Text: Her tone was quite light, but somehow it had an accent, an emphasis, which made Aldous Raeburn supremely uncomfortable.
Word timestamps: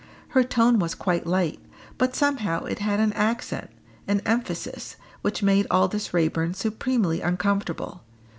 Her 0.29 0.43
tone 0.43 0.79
was 0.79 0.95
quite 0.95 1.27
light, 1.27 1.59
but 1.99 2.15
somehow 2.15 2.63
it 2.63 2.79
had 2.79 2.99
an 2.99 3.13
accent, 3.13 3.69
an 4.07 4.23
emphasis, 4.25 4.95
which 5.21 5.43
made 5.43 5.67
Aldous 5.69 6.11
Raeburn 6.11 6.55
supremely 6.55 7.21
uncomfortable. 7.21 8.01